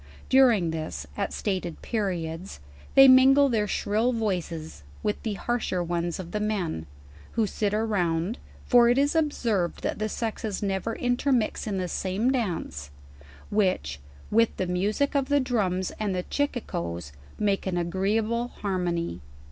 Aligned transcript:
During 0.29 0.71
this, 0.71 1.05
at 1.15 1.31
stated 1.31 1.83
periods, 1.83 2.59
they 2.95 3.07
mingle 3.07 3.49
their 3.49 3.67
shrill 3.67 4.13
voices, 4.13 4.81
with 5.03 5.21
the 5.21 5.35
rnarser 5.35 5.85
ones 5.85 6.17
of 6.19 6.31
the 6.31 6.39
men, 6.39 6.87
who 7.33 7.45
sit 7.45 7.71
around 7.71 8.39
(for 8.65 8.89
it 8.89 8.97
is 8.97 9.13
observed 9.13 9.83
that 9.83 9.99
the 9.99 10.09
sexes 10.09 10.63
never 10.63 10.95
intermix 10.95 11.67
in 11.67 11.77
the 11.77 11.87
same 11.87 12.31
dance) 12.31 12.89
which, 13.51 13.99
with 14.31 14.57
the 14.57 14.65
music 14.65 15.13
of 15.15 15.29
the 15.29 15.39
drums 15.39 15.91
and 15.99 16.15
chi 16.15 16.21
r 16.21 16.23
cicoes, 16.51 17.11
make 17.37 17.67
an 17.67 17.77
agreeable 17.77 18.47
harn 18.47 18.87
ony. 18.87 19.21